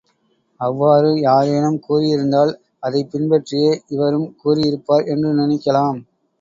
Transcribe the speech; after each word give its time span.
அவ்வாறு, 0.59 1.19
யாரேனும் 1.19 1.77
கூறியிருந்தால், 1.89 2.53
அதைப் 2.79 3.11
பின்பற்றியே 3.11 3.71
இவரும் 3.89 4.35
கூறி 4.37 4.67
இருப்பார் 4.67 5.07
என்று 5.07 5.31
நினைக்கலாம். 5.37 6.01